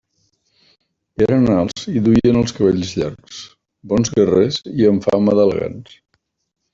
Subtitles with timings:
[1.25, 3.41] Eren alts i duien els cabells llargs,
[3.93, 6.01] bons guerrers i amb fama d'elegants.